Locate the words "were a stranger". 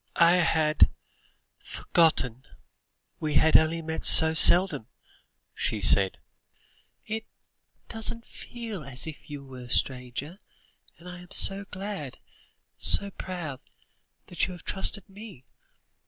9.45-10.39